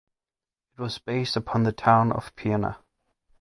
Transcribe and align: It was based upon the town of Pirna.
It 0.73 0.81
was 0.81 0.97
based 0.97 1.35
upon 1.35 1.61
the 1.61 1.71
town 1.71 2.11
of 2.11 2.35
Pirna. 2.35 2.77